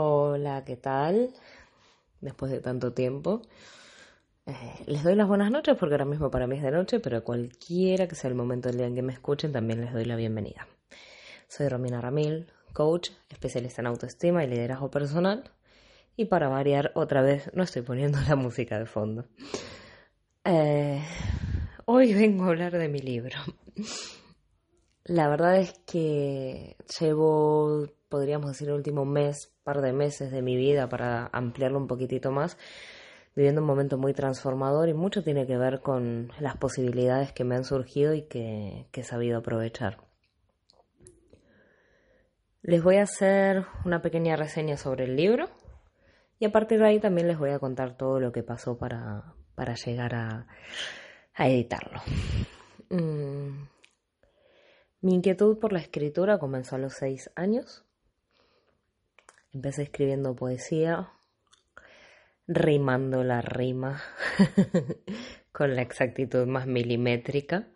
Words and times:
Hola, 0.00 0.64
¿qué 0.64 0.76
tal? 0.76 1.34
Después 2.20 2.52
de 2.52 2.60
tanto 2.60 2.92
tiempo. 2.92 3.42
Eh, 4.46 4.52
les 4.86 5.02
doy 5.02 5.16
las 5.16 5.26
buenas 5.26 5.50
noches 5.50 5.76
porque 5.76 5.94
ahora 5.94 6.04
mismo 6.04 6.30
para 6.30 6.46
mí 6.46 6.54
es 6.54 6.62
de 6.62 6.70
noche, 6.70 7.00
pero 7.00 7.24
cualquiera 7.24 8.06
que 8.06 8.14
sea 8.14 8.30
el 8.30 8.36
momento 8.36 8.68
del 8.68 8.78
día 8.78 8.86
en 8.86 8.94
que 8.94 9.02
me 9.02 9.12
escuchen, 9.12 9.50
también 9.50 9.80
les 9.80 9.92
doy 9.92 10.04
la 10.04 10.14
bienvenida. 10.14 10.68
Soy 11.48 11.68
Romina 11.68 12.00
Ramil, 12.00 12.46
coach, 12.72 13.10
especialista 13.28 13.82
en 13.82 13.88
autoestima 13.88 14.44
y 14.44 14.46
liderazgo 14.46 14.88
personal. 14.88 15.50
Y 16.16 16.26
para 16.26 16.46
variar, 16.46 16.92
otra 16.94 17.20
vez 17.20 17.50
no 17.54 17.64
estoy 17.64 17.82
poniendo 17.82 18.20
la 18.28 18.36
música 18.36 18.78
de 18.78 18.86
fondo. 18.86 19.24
Eh, 20.44 21.02
hoy 21.86 22.14
vengo 22.14 22.44
a 22.44 22.48
hablar 22.50 22.70
de 22.70 22.88
mi 22.88 23.00
libro. 23.00 23.36
La 25.08 25.26
verdad 25.26 25.56
es 25.56 25.72
que 25.86 26.76
llevo, 27.00 27.86
podríamos 28.10 28.50
decir, 28.50 28.68
el 28.68 28.74
último 28.74 29.06
mes, 29.06 29.50
par 29.64 29.80
de 29.80 29.94
meses 29.94 30.30
de 30.30 30.42
mi 30.42 30.54
vida 30.54 30.86
para 30.90 31.30
ampliarlo 31.32 31.78
un 31.78 31.86
poquitito 31.86 32.30
más, 32.30 32.58
viviendo 33.34 33.62
un 33.62 33.66
momento 33.66 33.96
muy 33.96 34.12
transformador 34.12 34.90
y 34.90 34.92
mucho 34.92 35.22
tiene 35.24 35.46
que 35.46 35.56
ver 35.56 35.80
con 35.80 36.30
las 36.40 36.58
posibilidades 36.58 37.32
que 37.32 37.44
me 37.44 37.56
han 37.56 37.64
surgido 37.64 38.12
y 38.12 38.22
que, 38.28 38.86
he 38.92 39.02
sabido 39.02 39.38
aprovechar. 39.38 39.96
Les 42.60 42.82
voy 42.82 42.96
a 42.96 43.04
hacer 43.04 43.64
una 43.86 44.02
pequeña 44.02 44.36
reseña 44.36 44.76
sobre 44.76 45.04
el 45.04 45.16
libro 45.16 45.48
y 46.38 46.44
a 46.44 46.52
partir 46.52 46.80
de 46.80 46.86
ahí 46.86 47.00
también 47.00 47.28
les 47.28 47.38
voy 47.38 47.50
a 47.50 47.58
contar 47.58 47.96
todo 47.96 48.20
lo 48.20 48.30
que 48.30 48.42
pasó 48.42 48.76
para, 48.76 49.32
para 49.54 49.74
llegar 49.74 50.14
a, 50.14 50.46
a 51.32 51.48
editarlo. 51.48 52.02
Mm. 52.90 53.77
Mi 55.00 55.14
inquietud 55.14 55.58
por 55.58 55.72
la 55.72 55.78
escritura 55.78 56.38
comenzó 56.38 56.76
a 56.76 56.78
los 56.78 56.94
seis 56.94 57.30
años. 57.36 57.84
Empecé 59.52 59.82
escribiendo 59.82 60.34
poesía, 60.34 61.10
rimando 62.48 63.22
la 63.22 63.40
rima 63.40 64.02
con 65.52 65.76
la 65.76 65.82
exactitud 65.82 66.46
más 66.46 66.66
milimétrica. 66.66 67.68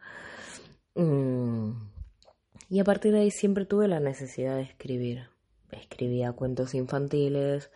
Mm. 0.94 1.72
Y 2.68 2.80
a 2.80 2.84
partir 2.84 3.12
de 3.12 3.20
ahí 3.20 3.30
siempre 3.30 3.66
tuve 3.66 3.86
la 3.86 4.00
necesidad 4.00 4.56
de 4.56 4.62
escribir. 4.62 5.28
Escribía 5.70 6.32
cuentos 6.32 6.74
infantiles, 6.74 7.70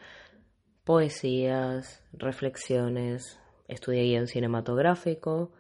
poesías, 0.85 2.03
reflexiones, 2.13 3.39
estudié 3.69 4.05
guion 4.05 4.27
cinematográfico, 4.27 5.53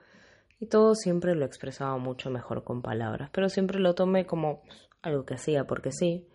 y 0.58 0.66
todo 0.66 0.94
siempre 0.94 1.34
lo 1.34 1.44
expresaba 1.44 1.96
mucho 1.98 2.30
mejor 2.30 2.64
con 2.64 2.82
palabras, 2.82 3.30
pero 3.32 3.48
siempre 3.48 3.78
lo 3.78 3.94
tomé 3.94 4.26
como 4.26 4.62
algo 5.02 5.24
que 5.24 5.34
hacía 5.34 5.66
porque 5.66 5.92
sí, 5.92 6.28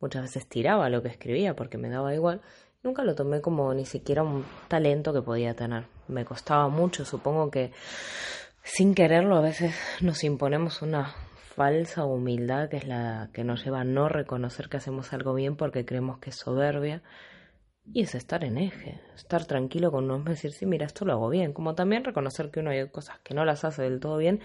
muchas 0.00 0.22
veces 0.22 0.48
tiraba 0.48 0.88
lo 0.88 1.02
que 1.02 1.08
escribía 1.08 1.54
porque 1.54 1.78
me 1.78 1.88
daba 1.88 2.14
igual, 2.14 2.40
nunca 2.82 3.04
lo 3.04 3.14
tomé 3.14 3.40
como 3.40 3.72
ni 3.74 3.86
siquiera 3.86 4.22
un 4.22 4.44
talento 4.68 5.12
que 5.12 5.22
podía 5.22 5.54
tener, 5.54 5.84
me 6.08 6.24
costaba 6.24 6.68
mucho, 6.68 7.04
supongo 7.04 7.50
que 7.50 7.72
sin 8.62 8.94
quererlo 8.94 9.36
a 9.36 9.40
veces 9.40 9.74
nos 10.00 10.24
imponemos 10.24 10.82
una 10.82 11.14
falsa 11.54 12.04
humildad 12.04 12.68
que 12.68 12.76
es 12.76 12.86
la 12.86 13.30
que 13.32 13.42
nos 13.42 13.64
lleva 13.64 13.80
a 13.80 13.84
no 13.84 14.08
reconocer 14.08 14.68
que 14.68 14.76
hacemos 14.76 15.12
algo 15.12 15.34
bien 15.34 15.56
porque 15.56 15.84
creemos 15.84 16.18
que 16.18 16.30
es 16.30 16.36
soberbia 16.36 17.02
y 17.92 18.02
es 18.02 18.14
estar 18.14 18.44
en 18.44 18.58
eje, 18.58 19.00
estar 19.14 19.44
tranquilo 19.46 19.90
con 19.90 20.04
uno 20.04 20.18
mismo, 20.18 20.30
decir, 20.30 20.52
sí, 20.52 20.66
mira, 20.66 20.86
esto 20.86 21.04
lo 21.04 21.12
hago 21.12 21.28
bien, 21.28 21.52
como 21.52 21.74
también 21.74 22.04
reconocer 22.04 22.50
que 22.50 22.60
uno 22.60 22.70
hay 22.70 22.88
cosas 22.88 23.18
que 23.20 23.34
no 23.34 23.44
las 23.44 23.64
hace 23.64 23.82
del 23.82 24.00
todo 24.00 24.16
bien 24.16 24.40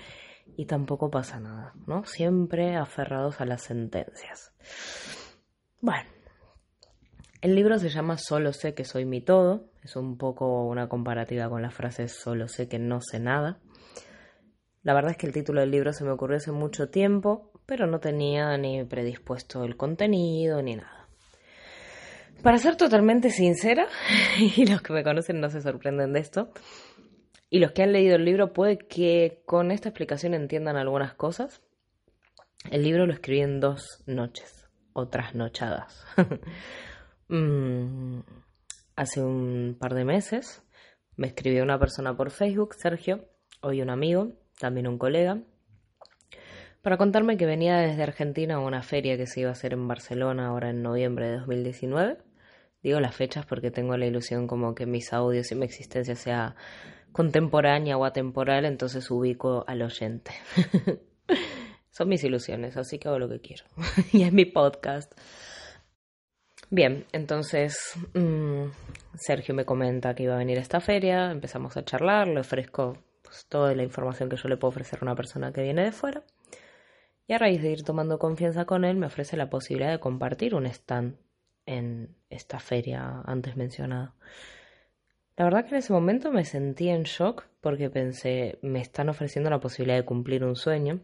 y 0.58 0.66
tampoco 0.66 1.09
pasa 1.09 1.40
nada, 1.40 1.74
¿no? 1.88 2.06
Siempre 2.06 2.76
aferrados 2.76 3.42
a 3.42 3.46
las 3.46 3.62
sentencias. 3.62 4.54
Bueno, 5.81 6.09
el 7.42 7.56
libro 7.56 7.78
se 7.78 7.90
llama 7.90 8.18
Solo 8.18 8.54
sé 8.54 8.74
que 8.74 8.86
soy 8.86 9.06
mi 9.06 9.20
todo, 9.20 9.66
es 9.84 9.96
un 9.96 10.18
poco 10.18 10.66
una 10.66 10.88
comparativa 10.88 11.50
con 11.50 11.62
la 11.62 11.72
frase 11.72 12.08
Solo 12.08 12.48
sé 12.48 12.70
que 12.70 12.80
no 12.80 13.02
sé 13.02 13.20
nada. 13.20 13.60
La 14.81 14.94
verdad 14.94 15.12
es 15.12 15.18
que 15.18 15.28
el 15.28 15.34
título 15.34 15.62
del 15.62 15.72
libro 15.72 15.94
se 15.94 16.04
me 16.04 16.12
ocurrió 16.12 16.38
hace 16.38 16.52
mucho 16.52 16.90
tiempo, 16.90 17.52
pero 17.66 17.88
no 17.88 18.00
tenía 18.00 18.58
ni 18.58 18.84
predispuesto 18.84 19.64
el 19.64 19.78
contenido 19.78 20.62
ni 20.62 20.75
nada. 20.75 20.93
Para 22.44 22.58
ser 22.58 22.76
totalmente 22.76 23.30
sincera, 23.30 23.88
y 24.38 24.66
los 24.66 24.81
que 24.81 24.92
me 24.92 25.04
conocen 25.04 25.40
no 25.40 25.50
se 25.50 25.62
sorprenden 25.62 26.12
de 26.12 26.20
esto, 26.20 26.52
y 27.50 27.59
los 27.59 27.72
que 27.72 27.84
han 27.84 27.94
leído 27.94 28.18
el 28.18 28.26
libro 28.26 28.52
puede 28.52 28.78
que 28.78 29.42
con 29.46 29.72
esta 29.72 29.90
explicación 29.90 30.34
entiendan 30.34 30.76
algunas 30.76 31.14
cosas. 31.14 31.62
El 32.70 32.84
libro 32.84 33.06
lo 33.06 33.14
escribí 33.14 33.40
en 33.40 33.62
dos 33.62 34.04
noches, 34.06 34.70
o 34.94 35.08
trasnochadas. 35.08 36.06
Mm, 37.30 38.20
hace 38.98 39.22
un 39.22 39.78
par 39.80 39.96
de 39.96 40.04
meses 40.04 40.62
me 41.16 41.28
escribió 41.28 41.64
una 41.64 41.80
persona 41.80 42.16
por 42.16 42.30
Facebook, 42.30 42.75
Sergio, 42.75 43.25
hoy 43.62 43.81
un 43.81 43.90
amigo, 43.90 44.34
también 44.60 44.88
un 44.88 45.00
colega, 45.00 45.42
para 46.81 46.98
contarme 46.98 47.38
que 47.38 47.46
venía 47.46 47.78
desde 47.78 48.04
Argentina 48.04 48.56
a 48.56 48.60
una 48.60 48.84
feria 48.84 49.18
que 49.18 49.25
se 49.25 49.40
iba 49.40 49.50
a 49.50 49.54
hacer 49.54 49.72
en 49.74 49.88
Barcelona 49.88 50.48
ahora 50.48 50.70
en 50.70 50.84
noviembre 50.84 51.28
de 51.28 51.38
2019 51.38 52.18
Digo 52.83 52.99
las 52.99 53.16
fechas 53.16 53.45
porque 53.45 53.71
tengo 53.71 53.95
la 53.95 54.05
ilusión 54.05 54.45
como 54.45 54.75
que 54.75 54.85
mis 54.85 55.13
audios 55.13 55.49
y 55.51 55.55
mi 55.55 55.63
existencia 55.63 56.16
sea 56.16 56.55
contemporánea 57.13 57.97
o 57.97 58.03
atemporal, 58.03 58.66
entonces 58.66 59.09
ubico 59.09 59.63
al 59.67 59.81
oyente. 59.81 60.31
Son 61.91 62.09
mis 62.09 62.23
ilusiones, 62.25 62.75
así 62.75 62.99
que 62.99 63.07
hago 63.07 63.19
lo 63.19 63.29
que 63.29 63.39
quiero. 63.39 63.63
y 64.11 64.23
es 64.23 64.33
mi 64.33 64.44
podcast. 64.44 65.13
Bien, 66.69 67.05
entonces 67.13 67.94
mm, 68.16 68.66
Sergio 69.15 69.55
me 69.55 69.63
comenta 69.63 70.13
que 70.13 70.23
iba 70.23 70.35
a 70.35 70.39
venir 70.39 70.57
a 70.57 70.61
esta 70.61 70.81
feria, 70.81 71.31
empezamos 71.31 71.77
a 71.77 71.85
charlar, 71.85 72.27
le 72.27 72.41
ofrezco 72.41 72.97
pues, 73.21 73.45
toda 73.47 73.73
la 73.75 73.83
información 73.83 74.27
que 74.27 74.35
yo 74.35 74.50
le 74.50 74.57
puedo 74.57 74.69
ofrecer 74.69 75.00
a 75.00 75.05
una 75.05 75.15
persona 75.15 75.53
que 75.53 75.61
viene 75.61 75.85
de 75.85 75.91
fuera. 75.94 76.23
Y 77.27 77.33
a 77.33 77.38
raíz 77.38 77.61
de 77.61 77.71
ir 77.71 77.83
tomando 77.83 78.19
confianza 78.19 78.65
con 78.65 78.83
él, 78.83 78.97
me 78.97 79.05
ofrece 79.05 79.38
la 79.38 79.50
posibilidad 79.50 79.91
de 79.91 80.00
compartir 80.00 80.55
un 80.55 80.65
stand 80.65 81.15
en 81.66 82.16
esta 82.29 82.59
feria 82.59 83.22
antes 83.25 83.56
mencionada. 83.56 84.16
La 85.35 85.46
verdad 85.46 85.66
que 85.66 85.72
en 85.72 85.78
ese 85.78 85.94
momento 85.94 86.31
me 86.31 86.46
sentí 86.46 86.90
en 86.90 87.03
shock 87.03 87.46
porque 87.59 87.90
pensé, 87.90 88.59
me 88.62 88.81
están 88.81 89.09
ofreciendo 89.09 89.50
la 89.50 89.59
posibilidad 89.59 89.97
de 89.97 90.06
cumplir 90.06 90.44
un 90.44 90.56
sueño. 90.56 91.01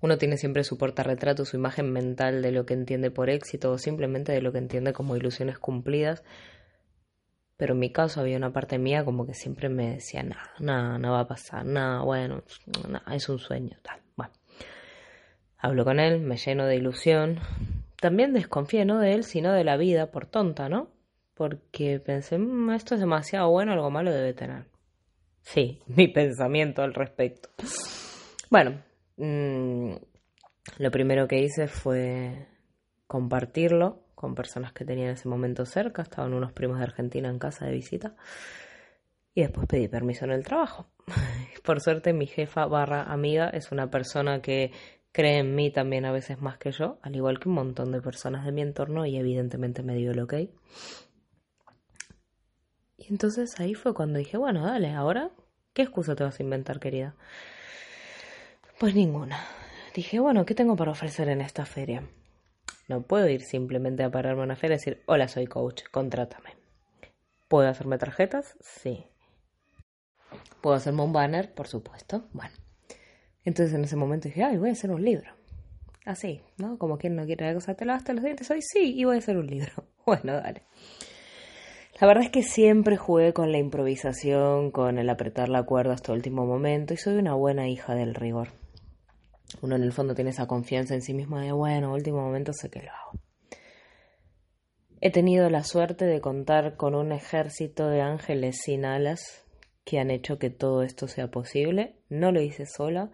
Uno 0.00 0.18
tiene 0.18 0.36
siempre 0.38 0.64
su 0.64 0.78
portarretrato, 0.78 1.44
su 1.44 1.56
imagen 1.56 1.92
mental 1.92 2.42
de 2.42 2.52
lo 2.52 2.66
que 2.66 2.74
entiende 2.74 3.10
por 3.10 3.30
éxito 3.30 3.70
o 3.70 3.78
simplemente 3.78 4.32
de 4.32 4.40
lo 4.40 4.50
que 4.50 4.58
entiende 4.58 4.92
como 4.92 5.14
ilusiones 5.14 5.58
cumplidas. 5.58 6.24
Pero 7.56 7.74
en 7.74 7.80
mi 7.80 7.92
caso 7.92 8.20
había 8.20 8.38
una 8.38 8.52
parte 8.52 8.78
mía 8.78 9.04
como 9.04 9.26
que 9.26 9.34
siempre 9.34 9.68
me 9.68 9.92
decía, 9.92 10.22
nada, 10.22 10.50
nada, 10.58 10.98
no 10.98 11.12
va 11.12 11.20
a 11.20 11.28
pasar, 11.28 11.66
nada, 11.66 12.02
bueno, 12.02 12.42
nada, 12.88 13.14
es 13.14 13.28
un 13.28 13.38
sueño, 13.38 13.76
tal. 13.82 14.00
Bueno, 14.16 14.32
hablo 15.58 15.84
con 15.84 16.00
él, 16.00 16.20
me 16.20 16.38
lleno 16.38 16.64
de 16.64 16.76
ilusión, 16.76 17.38
también 18.00 18.32
desconfié 18.32 18.84
no 18.84 18.98
de 18.98 19.12
él, 19.12 19.24
sino 19.24 19.52
de 19.52 19.64
la 19.64 19.76
vida, 19.76 20.10
por 20.10 20.26
tonta, 20.26 20.68
¿no? 20.68 20.88
Porque 21.34 22.00
pensé, 22.00 22.38
mm, 22.38 22.70
esto 22.72 22.94
es 22.94 23.00
demasiado 23.00 23.50
bueno, 23.50 23.72
algo 23.72 23.90
malo 23.90 24.10
debe 24.12 24.32
tener. 24.32 24.66
Sí, 25.42 25.80
mi 25.86 26.08
pensamiento 26.08 26.82
al 26.82 26.94
respecto. 26.94 27.50
Bueno, 28.50 28.82
mm, 29.16 29.92
lo 30.78 30.90
primero 30.90 31.28
que 31.28 31.38
hice 31.38 31.68
fue 31.68 32.46
compartirlo 33.06 34.02
con 34.14 34.34
personas 34.34 34.72
que 34.72 34.84
tenía 34.84 35.06
en 35.06 35.12
ese 35.12 35.28
momento 35.28 35.64
cerca, 35.64 36.02
estaban 36.02 36.34
unos 36.34 36.52
primos 36.52 36.78
de 36.78 36.84
Argentina 36.84 37.28
en 37.28 37.38
casa 37.38 37.66
de 37.66 37.72
visita, 37.72 38.14
y 39.34 39.42
después 39.42 39.66
pedí 39.66 39.88
permiso 39.88 40.24
en 40.24 40.32
el 40.32 40.44
trabajo. 40.44 40.86
Por 41.64 41.80
suerte 41.80 42.12
mi 42.12 42.26
jefa 42.26 42.66
barra 42.66 43.04
amiga 43.04 43.48
es 43.48 43.72
una 43.72 43.90
persona 43.90 44.42
que 44.42 44.72
cree 45.12 45.38
en 45.38 45.54
mí 45.54 45.70
también 45.70 46.04
a 46.04 46.12
veces 46.12 46.40
más 46.40 46.58
que 46.58 46.72
yo, 46.72 46.98
al 47.02 47.16
igual 47.16 47.40
que 47.40 47.48
un 47.48 47.56
montón 47.56 47.92
de 47.92 48.00
personas 48.00 48.44
de 48.44 48.52
mi 48.52 48.62
entorno 48.62 49.06
y 49.06 49.16
evidentemente 49.16 49.82
me 49.82 49.94
dio 49.94 50.12
el 50.12 50.20
ok. 50.20 50.34
Y 52.96 53.06
entonces 53.08 53.58
ahí 53.58 53.74
fue 53.74 53.94
cuando 53.94 54.18
dije, 54.18 54.36
bueno, 54.36 54.64
dale, 54.64 54.92
ahora, 54.92 55.30
¿qué 55.72 55.82
excusa 55.82 56.14
te 56.14 56.24
vas 56.24 56.38
a 56.38 56.42
inventar, 56.42 56.80
querida? 56.80 57.14
Pues 58.78 58.94
ninguna. 58.94 59.38
Dije, 59.94 60.20
bueno, 60.20 60.46
¿qué 60.46 60.54
tengo 60.54 60.76
para 60.76 60.92
ofrecer 60.92 61.28
en 61.28 61.40
esta 61.40 61.66
feria? 61.66 62.08
No 62.88 63.02
puedo 63.02 63.28
ir 63.28 63.42
simplemente 63.42 64.02
a 64.04 64.10
pararme 64.10 64.42
a 64.42 64.44
una 64.44 64.56
feria 64.56 64.74
y 64.74 64.78
decir, 64.78 65.02
hola, 65.06 65.28
soy 65.28 65.46
coach, 65.46 65.84
contrátame. 65.90 66.56
¿Puedo 67.48 67.68
hacerme 67.68 67.98
tarjetas? 67.98 68.56
Sí. 68.60 69.06
¿Puedo 70.60 70.76
hacerme 70.76 71.02
un 71.02 71.12
banner? 71.12 71.52
Por 71.52 71.66
supuesto. 71.66 72.28
Bueno. 72.32 72.52
Entonces 73.44 73.74
en 73.74 73.84
ese 73.84 73.96
momento 73.96 74.28
dije, 74.28 74.44
ay, 74.44 74.58
voy 74.58 74.70
a 74.70 74.72
hacer 74.72 74.90
un 74.90 75.04
libro. 75.04 75.30
Así, 76.04 76.40
¿no? 76.56 76.78
Como 76.78 76.98
quien 76.98 77.14
no 77.14 77.24
quiere 77.26 77.54
te 77.54 77.84
lavaste 77.84 78.14
los 78.14 78.24
dientes 78.24 78.50
hoy, 78.50 78.60
sí, 78.62 78.94
y 78.96 79.04
voy 79.04 79.16
a 79.16 79.18
hacer 79.18 79.36
un 79.36 79.46
libro. 79.46 79.70
Bueno, 80.06 80.32
dale. 80.32 80.62
La 82.00 82.06
verdad 82.08 82.24
es 82.24 82.30
que 82.30 82.42
siempre 82.42 82.96
jugué 82.96 83.32
con 83.32 83.52
la 83.52 83.58
improvisación, 83.58 84.72
con 84.72 84.98
el 84.98 85.08
apretar 85.08 85.48
la 85.48 85.62
cuerda 85.62 85.92
hasta 85.92 86.10
el 86.10 86.16
último 86.16 86.46
momento, 86.46 86.94
y 86.94 86.96
soy 86.96 87.16
una 87.16 87.34
buena 87.34 87.68
hija 87.68 87.94
del 87.94 88.14
rigor. 88.14 88.48
Uno 89.60 89.76
en 89.76 89.82
el 89.82 89.92
fondo 89.92 90.14
tiene 90.14 90.30
esa 90.30 90.46
confianza 90.46 90.94
en 90.94 91.02
sí 91.02 91.14
mismo 91.14 91.38
de, 91.38 91.52
bueno, 91.52 91.92
último 91.92 92.22
momento 92.22 92.52
sé 92.52 92.70
que 92.70 92.82
lo 92.82 92.90
hago. 92.90 93.20
He 95.02 95.10
tenido 95.10 95.48
la 95.48 95.62
suerte 95.62 96.06
de 96.06 96.20
contar 96.20 96.76
con 96.76 96.94
un 96.94 97.12
ejército 97.12 97.88
de 97.88 98.00
ángeles 98.00 98.58
sin 98.64 98.84
alas 98.84 99.44
que 99.84 99.98
han 99.98 100.10
hecho 100.10 100.38
que 100.38 100.50
todo 100.50 100.82
esto 100.82 101.08
sea 101.08 101.30
posible. 101.30 101.96
No 102.08 102.32
lo 102.32 102.40
hice 102.40 102.66
sola 102.66 103.10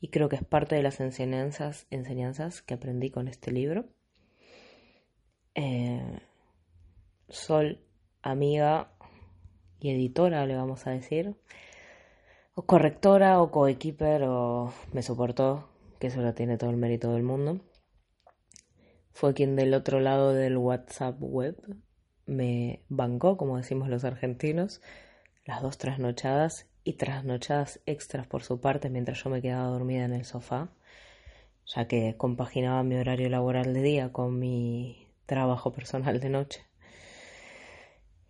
y 0.00 0.08
creo 0.08 0.28
que 0.28 0.36
es 0.36 0.44
parte 0.44 0.74
de 0.74 0.82
las 0.82 1.00
enseñanzas, 1.00 1.86
enseñanzas 1.90 2.62
que 2.62 2.74
aprendí 2.74 3.10
con 3.10 3.28
este 3.28 3.52
libro. 3.52 3.86
Eh, 5.54 6.20
Sol, 7.28 7.80
amiga 8.22 8.92
y 9.80 9.90
editora, 9.90 10.46
le 10.46 10.56
vamos 10.56 10.86
a 10.86 10.90
decir, 10.90 11.34
o 12.54 12.66
correctora 12.66 13.40
o 13.40 13.50
coequiper 13.50 14.22
o 14.24 14.72
me 14.92 15.02
soportó, 15.02 15.68
que 15.98 16.08
eso 16.08 16.20
lo 16.22 16.34
tiene 16.34 16.56
todo 16.56 16.70
el 16.70 16.76
mérito 16.76 17.12
del 17.12 17.22
mundo 17.22 17.60
fue 19.16 19.32
quien 19.32 19.56
del 19.56 19.72
otro 19.72 19.98
lado 19.98 20.34
del 20.34 20.58
WhatsApp 20.58 21.16
web 21.20 21.56
me 22.26 22.84
bancó, 22.90 23.38
como 23.38 23.56
decimos 23.56 23.88
los 23.88 24.04
argentinos, 24.04 24.82
las 25.46 25.62
dos 25.62 25.78
trasnochadas 25.78 26.66
y 26.84 26.94
trasnochadas 26.94 27.80
extras 27.86 28.26
por 28.26 28.42
su 28.42 28.60
parte 28.60 28.90
mientras 28.90 29.22
yo 29.22 29.30
me 29.30 29.40
quedaba 29.40 29.68
dormida 29.68 30.04
en 30.04 30.12
el 30.12 30.24
sofá, 30.24 30.68
ya 31.74 31.86
que 31.86 32.16
compaginaba 32.16 32.82
mi 32.82 32.96
horario 32.96 33.28
laboral 33.28 33.72
de 33.72 33.82
día 33.82 34.12
con 34.12 34.38
mi 34.38 35.06
trabajo 35.24 35.72
personal 35.72 36.20
de 36.20 36.30
noche. 36.30 36.64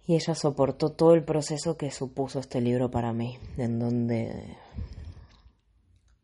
Y 0.06 0.14
ella 0.14 0.34
soportó 0.34 0.92
todo 0.92 1.14
el 1.14 1.24
proceso 1.24 1.76
que 1.76 1.90
supuso 1.90 2.38
este 2.38 2.60
libro 2.60 2.90
para 2.90 3.12
mí, 3.12 3.38
en 3.58 3.80
donde 3.80 4.56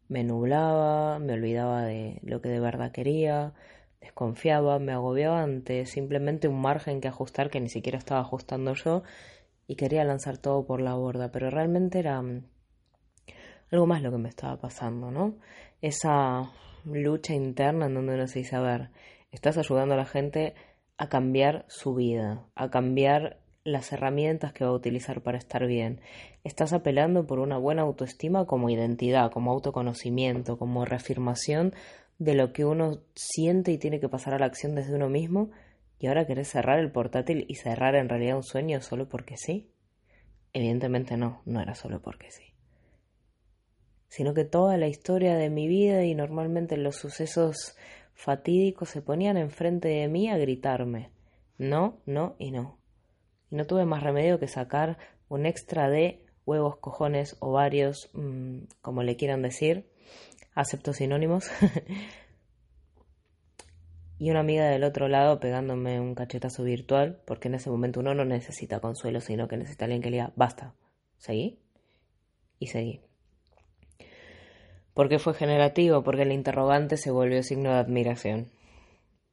me 0.08 0.22
nublaba, 0.24 1.18
me 1.18 1.32
olvidaba 1.32 1.82
de 1.82 2.20
lo 2.22 2.40
que 2.40 2.48
de 2.48 2.60
verdad 2.60 2.92
quería, 2.92 3.54
desconfiaba, 4.00 4.78
me 4.78 4.92
agobiaba 4.92 5.42
ante 5.42 5.86
simplemente 5.86 6.48
un 6.48 6.60
margen 6.60 7.00
que 7.00 7.08
ajustar 7.08 7.50
que 7.50 7.60
ni 7.60 7.68
siquiera 7.68 7.98
estaba 7.98 8.20
ajustando 8.20 8.74
yo 8.74 9.02
y 9.72 9.74
quería 9.74 10.04
lanzar 10.04 10.36
todo 10.36 10.66
por 10.66 10.82
la 10.82 10.94
borda, 10.96 11.32
pero 11.32 11.48
realmente 11.48 11.98
era 11.98 12.20
mm, 12.20 12.44
algo 13.70 13.86
más 13.86 14.02
lo 14.02 14.10
que 14.10 14.18
me 14.18 14.28
estaba 14.28 14.60
pasando, 14.60 15.10
¿no? 15.10 15.36
Esa 15.80 16.52
lucha 16.84 17.32
interna 17.32 17.86
en 17.86 17.94
donde 17.94 18.12
uno 18.12 18.26
se 18.26 18.40
dice, 18.40 18.54
a 18.56 18.60
ver, 18.60 18.90
estás 19.30 19.56
ayudando 19.56 19.94
a 19.94 19.96
la 19.96 20.04
gente 20.04 20.52
a 20.98 21.08
cambiar 21.08 21.64
su 21.68 21.94
vida, 21.94 22.44
a 22.54 22.68
cambiar 22.68 23.38
las 23.64 23.90
herramientas 23.94 24.52
que 24.52 24.64
va 24.64 24.72
a 24.72 24.74
utilizar 24.74 25.22
para 25.22 25.38
estar 25.38 25.66
bien. 25.66 26.02
Estás 26.44 26.74
apelando 26.74 27.26
por 27.26 27.38
una 27.38 27.56
buena 27.56 27.80
autoestima 27.80 28.44
como 28.44 28.68
identidad, 28.68 29.30
como 29.30 29.52
autoconocimiento, 29.52 30.58
como 30.58 30.84
reafirmación 30.84 31.72
de 32.18 32.34
lo 32.34 32.52
que 32.52 32.66
uno 32.66 32.98
siente 33.14 33.72
y 33.72 33.78
tiene 33.78 34.00
que 34.00 34.10
pasar 34.10 34.34
a 34.34 34.38
la 34.38 34.44
acción 34.44 34.74
desde 34.74 34.94
uno 34.96 35.08
mismo 35.08 35.48
y 36.02 36.08
ahora 36.08 36.26
querés 36.26 36.48
cerrar 36.48 36.80
el 36.80 36.90
portátil 36.90 37.44
y 37.46 37.54
cerrar 37.54 37.94
en 37.94 38.08
realidad 38.08 38.34
un 38.34 38.42
sueño 38.42 38.80
solo 38.82 39.08
porque 39.08 39.36
sí? 39.36 39.70
Evidentemente 40.52 41.16
no, 41.16 41.42
no 41.44 41.60
era 41.60 41.76
solo 41.76 42.02
porque 42.02 42.32
sí. 42.32 42.42
Sino 44.08 44.34
que 44.34 44.44
toda 44.44 44.76
la 44.78 44.88
historia 44.88 45.36
de 45.36 45.48
mi 45.48 45.68
vida 45.68 46.04
y 46.04 46.16
normalmente 46.16 46.76
los 46.76 46.96
sucesos 46.96 47.76
fatídicos 48.14 48.88
se 48.88 49.00
ponían 49.00 49.36
enfrente 49.36 49.86
de 49.86 50.08
mí 50.08 50.28
a 50.28 50.36
gritarme 50.38 51.12
no, 51.56 52.00
no 52.04 52.34
y 52.36 52.50
no. 52.50 52.80
Y 53.48 53.54
no 53.54 53.64
tuve 53.64 53.84
más 53.84 54.02
remedio 54.02 54.40
que 54.40 54.48
sacar 54.48 54.98
un 55.28 55.46
extra 55.46 55.88
de 55.88 56.26
huevos, 56.46 56.78
cojones, 56.78 57.36
ovarios, 57.38 58.10
mmm, 58.12 58.64
como 58.80 59.04
le 59.04 59.14
quieran 59.14 59.42
decir, 59.42 59.88
acepto 60.52 60.94
sinónimos. 60.94 61.48
y 64.22 64.30
una 64.30 64.38
amiga 64.38 64.66
del 64.66 64.84
otro 64.84 65.08
lado 65.08 65.40
pegándome 65.40 65.98
un 65.98 66.14
cachetazo 66.14 66.62
virtual, 66.62 67.20
porque 67.24 67.48
en 67.48 67.56
ese 67.56 67.70
momento 67.70 67.98
uno 67.98 68.14
no 68.14 68.24
necesita 68.24 68.78
consuelo, 68.78 69.20
sino 69.20 69.48
que 69.48 69.56
necesita 69.56 69.86
alguien 69.86 70.00
que 70.00 70.10
le 70.10 70.18
diga, 70.18 70.32
basta, 70.36 70.76
seguí 71.18 71.58
y 72.60 72.68
seguí. 72.68 73.00
¿Por 74.94 75.08
qué 75.08 75.18
fue 75.18 75.34
generativo? 75.34 76.04
Porque 76.04 76.22
el 76.22 76.30
interrogante 76.30 76.98
se 76.98 77.10
volvió 77.10 77.42
signo 77.42 77.70
de 77.70 77.78
admiración. 77.80 78.52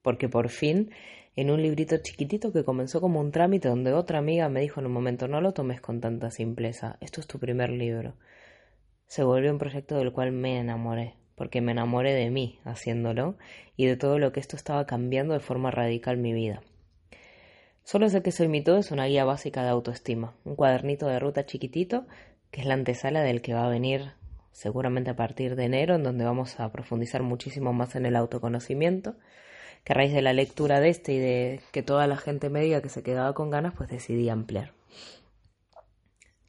Porque 0.01 0.27
por 0.27 0.49
fin, 0.49 0.89
en 1.35 1.51
un 1.51 1.61
librito 1.61 1.97
chiquitito 1.97 2.51
que 2.51 2.63
comenzó 2.63 2.99
como 2.99 3.19
un 3.19 3.31
trámite 3.31 3.69
donde 3.69 3.93
otra 3.93 4.17
amiga 4.17 4.49
me 4.49 4.61
dijo 4.61 4.79
en 4.79 4.87
un 4.87 4.93
momento, 4.93 5.27
no 5.27 5.39
lo 5.39 5.53
tomes 5.53 5.81
con 5.81 6.01
tanta 6.01 6.31
simpleza, 6.31 6.97
esto 6.99 7.21
es 7.21 7.27
tu 7.27 7.37
primer 7.37 7.69
libro 7.69 8.15
se 9.09 9.23
volvió 9.23 9.51
un 9.51 9.57
proyecto 9.57 9.97
del 9.97 10.13
cual 10.13 10.31
me 10.31 10.59
enamoré, 10.59 11.15
porque 11.39 11.61
me 11.61 11.71
enamoré 11.71 12.13
de 12.13 12.29
mí 12.29 12.59
haciéndolo 12.65 13.37
y 13.77 13.85
de 13.85 13.95
todo 13.95 14.19
lo 14.19 14.33
que 14.33 14.41
esto 14.41 14.57
estaba 14.57 14.85
cambiando 14.85 15.33
de 15.33 15.39
forma 15.39 15.71
radical 15.71 16.17
mi 16.17 16.33
vida. 16.33 16.61
Solo 17.85 18.09
sé 18.09 18.21
que 18.21 18.33
Soy 18.33 18.49
mi 18.49 18.61
todo 18.61 18.77
es 18.77 18.91
una 18.91 19.05
guía 19.05 19.23
básica 19.23 19.63
de 19.63 19.69
autoestima, 19.69 20.35
un 20.43 20.57
cuadernito 20.57 21.07
de 21.07 21.17
ruta 21.17 21.45
chiquitito 21.45 22.05
que 22.51 22.59
es 22.59 22.67
la 22.67 22.73
antesala 22.73 23.21
del 23.21 23.41
que 23.41 23.53
va 23.53 23.65
a 23.65 23.69
venir 23.69 24.11
seguramente 24.51 25.11
a 25.11 25.15
partir 25.15 25.55
de 25.55 25.63
enero, 25.63 25.95
en 25.95 26.03
donde 26.03 26.25
vamos 26.25 26.59
a 26.59 26.69
profundizar 26.73 27.23
muchísimo 27.23 27.71
más 27.71 27.95
en 27.95 28.05
el 28.05 28.17
autoconocimiento, 28.17 29.15
que 29.85 29.93
a 29.93 29.95
raíz 29.95 30.11
de 30.11 30.21
la 30.21 30.33
lectura 30.33 30.81
de 30.81 30.89
este 30.89 31.13
y 31.13 31.19
de 31.19 31.61
que 31.71 31.83
toda 31.83 32.05
la 32.05 32.17
gente 32.17 32.49
me 32.49 32.59
diga 32.59 32.81
que 32.81 32.89
se 32.89 33.01
quedaba 33.01 33.33
con 33.33 33.49
ganas, 33.49 33.75
pues 33.77 33.89
decidí 33.89 34.27
ampliar. 34.27 34.73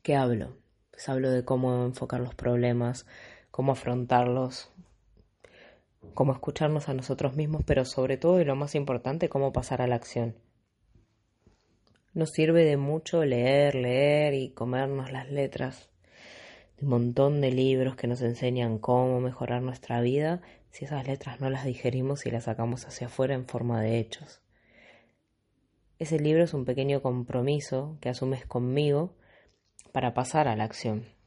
¿Qué 0.02 0.16
hablo? 0.16 0.56
Les 0.92 1.08
hablo 1.08 1.30
de 1.30 1.44
cómo 1.44 1.84
enfocar 1.84 2.20
los 2.20 2.34
problemas, 2.34 3.06
cómo 3.60 3.72
afrontarlos, 3.72 4.72
cómo 6.14 6.32
escucharnos 6.32 6.88
a 6.88 6.94
nosotros 6.94 7.36
mismos, 7.36 7.62
pero 7.66 7.84
sobre 7.84 8.16
todo 8.16 8.40
y 8.40 8.46
lo 8.46 8.56
más 8.56 8.74
importante, 8.74 9.28
cómo 9.28 9.52
pasar 9.52 9.82
a 9.82 9.86
la 9.86 9.96
acción. 9.96 10.34
Nos 12.14 12.30
sirve 12.30 12.64
de 12.64 12.78
mucho 12.78 13.22
leer, 13.22 13.74
leer 13.74 14.32
y 14.32 14.48
comernos 14.52 15.12
las 15.12 15.30
letras 15.30 15.90
de 16.78 16.86
un 16.86 16.90
montón 16.90 17.42
de 17.42 17.50
libros 17.50 17.96
que 17.96 18.06
nos 18.06 18.22
enseñan 18.22 18.78
cómo 18.78 19.20
mejorar 19.20 19.60
nuestra 19.60 20.00
vida 20.00 20.40
si 20.70 20.86
esas 20.86 21.06
letras 21.06 21.42
no 21.42 21.50
las 21.50 21.66
digerimos 21.66 22.24
y 22.24 22.30
las 22.30 22.44
sacamos 22.44 22.86
hacia 22.86 23.08
afuera 23.08 23.34
en 23.34 23.44
forma 23.44 23.82
de 23.82 23.98
hechos. 23.98 24.40
Ese 25.98 26.18
libro 26.18 26.44
es 26.44 26.54
un 26.54 26.64
pequeño 26.64 27.02
compromiso 27.02 27.98
que 28.00 28.08
asumes 28.08 28.46
conmigo 28.46 29.12
para 29.92 30.14
pasar 30.14 30.48
a 30.48 30.56
la 30.56 30.64
acción. 30.64 31.19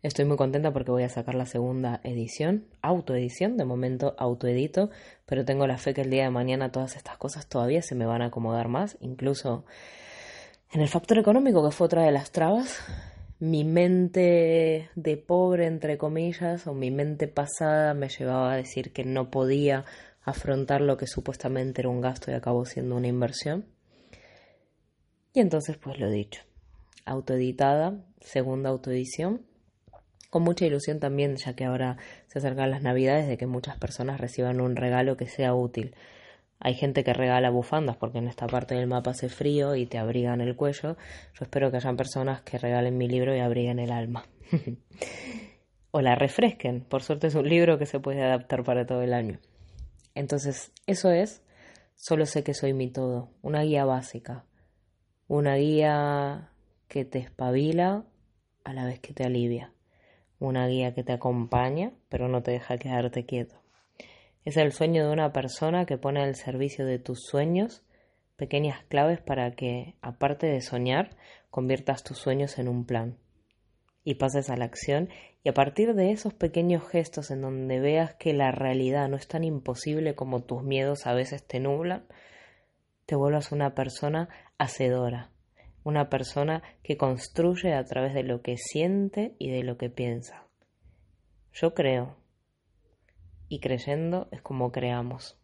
Estoy 0.00 0.26
muy 0.26 0.36
contenta 0.36 0.72
porque 0.72 0.92
voy 0.92 1.02
a 1.02 1.08
sacar 1.08 1.34
la 1.34 1.46
segunda 1.46 2.00
edición, 2.04 2.66
autoedición, 2.82 3.56
de 3.56 3.64
momento 3.64 4.14
autoedito, 4.16 4.90
pero 5.26 5.44
tengo 5.44 5.66
la 5.66 5.76
fe 5.76 5.92
que 5.92 6.02
el 6.02 6.10
día 6.10 6.22
de 6.22 6.30
mañana 6.30 6.70
todas 6.70 6.94
estas 6.94 7.16
cosas 7.16 7.48
todavía 7.48 7.82
se 7.82 7.96
me 7.96 8.06
van 8.06 8.22
a 8.22 8.26
acomodar 8.26 8.68
más, 8.68 8.96
incluso 9.00 9.64
en 10.70 10.82
el 10.82 10.88
factor 10.88 11.18
económico 11.18 11.64
que 11.64 11.74
fue 11.74 11.86
otra 11.86 12.02
de 12.02 12.12
las 12.12 12.30
trabas. 12.30 12.78
Mi 13.40 13.64
mente 13.64 14.88
de 14.94 15.16
pobre, 15.16 15.66
entre 15.66 15.98
comillas, 15.98 16.68
o 16.68 16.74
mi 16.74 16.92
mente 16.92 17.26
pasada 17.26 17.92
me 17.94 18.08
llevaba 18.08 18.52
a 18.52 18.56
decir 18.56 18.92
que 18.92 19.04
no 19.04 19.30
podía 19.32 19.84
afrontar 20.22 20.80
lo 20.80 20.96
que 20.96 21.08
supuestamente 21.08 21.80
era 21.80 21.88
un 21.88 22.00
gasto 22.00 22.30
y 22.30 22.34
acabó 22.34 22.64
siendo 22.66 22.94
una 22.94 23.08
inversión. 23.08 23.66
Y 25.34 25.40
entonces 25.40 25.76
pues 25.76 25.98
lo 25.98 26.08
dicho 26.08 26.42
autoeditada, 27.08 28.04
segunda 28.20 28.68
autoedición, 28.68 29.47
con 30.30 30.42
mucha 30.42 30.66
ilusión 30.66 31.00
también, 31.00 31.36
ya 31.36 31.54
que 31.54 31.64
ahora 31.64 31.96
se 32.26 32.38
acercan 32.38 32.70
las 32.70 32.82
navidades, 32.82 33.28
de 33.28 33.36
que 33.38 33.46
muchas 33.46 33.78
personas 33.78 34.20
reciban 34.20 34.60
un 34.60 34.76
regalo 34.76 35.16
que 35.16 35.26
sea 35.26 35.54
útil. 35.54 35.94
Hay 36.60 36.74
gente 36.74 37.04
que 37.04 37.12
regala 37.12 37.50
bufandas 37.50 37.96
porque 37.96 38.18
en 38.18 38.26
esta 38.26 38.46
parte 38.46 38.74
del 38.74 38.88
mapa 38.88 39.12
hace 39.12 39.28
frío 39.28 39.76
y 39.76 39.86
te 39.86 39.96
abrigan 39.98 40.40
el 40.40 40.56
cuello. 40.56 40.96
Yo 41.34 41.42
espero 41.42 41.70
que 41.70 41.76
hayan 41.76 41.96
personas 41.96 42.42
que 42.42 42.58
regalen 42.58 42.98
mi 42.98 43.08
libro 43.08 43.34
y 43.34 43.38
abriguen 43.38 43.78
el 43.78 43.92
alma. 43.92 44.26
o 45.92 46.00
la 46.00 46.16
refresquen. 46.16 46.80
Por 46.80 47.02
suerte 47.02 47.28
es 47.28 47.34
un 47.34 47.48
libro 47.48 47.78
que 47.78 47.86
se 47.86 48.00
puede 48.00 48.22
adaptar 48.22 48.64
para 48.64 48.86
todo 48.86 49.02
el 49.02 49.14
año. 49.14 49.38
Entonces, 50.14 50.72
eso 50.86 51.10
es, 51.10 51.42
solo 51.94 52.26
sé 52.26 52.42
que 52.42 52.54
soy 52.54 52.72
mi 52.72 52.90
todo, 52.90 53.30
una 53.40 53.62
guía 53.62 53.84
básica, 53.84 54.44
una 55.28 55.54
guía 55.54 56.50
que 56.88 57.04
te 57.04 57.20
espabila 57.20 58.04
a 58.64 58.72
la 58.72 58.84
vez 58.84 58.98
que 58.98 59.12
te 59.12 59.24
alivia. 59.24 59.72
Una 60.40 60.66
guía 60.66 60.94
que 60.94 61.02
te 61.02 61.12
acompaña, 61.12 61.92
pero 62.08 62.28
no 62.28 62.42
te 62.42 62.52
deja 62.52 62.78
quedarte 62.78 63.26
quieto. 63.26 63.56
Es 64.44 64.56
el 64.56 64.72
sueño 64.72 65.06
de 65.06 65.12
una 65.12 65.32
persona 65.32 65.84
que 65.84 65.98
pone 65.98 66.22
al 66.22 66.34
servicio 66.34 66.86
de 66.86 66.98
tus 66.98 67.24
sueños 67.24 67.84
pequeñas 68.36 68.84
claves 68.84 69.20
para 69.20 69.50
que, 69.50 69.96
aparte 70.00 70.46
de 70.46 70.60
soñar, 70.60 71.10
conviertas 71.50 72.04
tus 72.04 72.18
sueños 72.18 72.58
en 72.58 72.68
un 72.68 72.84
plan 72.84 73.18
y 74.04 74.14
pases 74.14 74.48
a 74.48 74.56
la 74.56 74.64
acción 74.64 75.10
y 75.42 75.50
a 75.50 75.54
partir 75.54 75.94
de 75.94 76.12
esos 76.12 76.32
pequeños 76.32 76.86
gestos 76.88 77.30
en 77.30 77.42
donde 77.42 77.80
veas 77.80 78.14
que 78.14 78.32
la 78.32 78.52
realidad 78.52 79.08
no 79.08 79.16
es 79.16 79.28
tan 79.28 79.44
imposible 79.44 80.14
como 80.14 80.44
tus 80.44 80.62
miedos 80.62 81.06
a 81.06 81.14
veces 81.14 81.46
te 81.46 81.60
nublan, 81.60 82.06
te 83.06 83.16
vuelvas 83.16 83.52
una 83.52 83.74
persona 83.74 84.28
hacedora, 84.56 85.30
una 85.88 86.10
persona 86.10 86.62
que 86.82 86.98
construye 86.98 87.72
a 87.72 87.84
través 87.84 88.12
de 88.12 88.22
lo 88.22 88.42
que 88.42 88.58
siente 88.58 89.34
y 89.38 89.50
de 89.50 89.62
lo 89.62 89.78
que 89.78 89.88
piensa. 89.88 90.46
Yo 91.54 91.72
creo, 91.72 92.16
y 93.48 93.60
creyendo 93.60 94.28
es 94.30 94.42
como 94.42 94.70
creamos. 94.70 95.38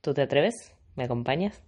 ¿Tú 0.00 0.14
te 0.14 0.22
atreves? 0.22 0.74
¿Me 0.96 1.04
acompañas? 1.04 1.62